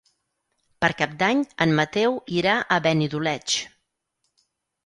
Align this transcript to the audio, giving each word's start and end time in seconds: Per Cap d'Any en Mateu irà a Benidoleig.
Per 0.85 0.89
Cap 1.01 1.11
d'Any 1.19 1.43
en 1.67 1.75
Mateu 1.81 2.17
irà 2.39 2.57
a 2.61 2.81
Benidoleig. 2.87 3.59